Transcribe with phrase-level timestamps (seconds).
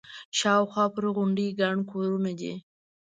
[0.39, 2.53] شاوخوا پر غونډۍ ګڼ کورونه دي.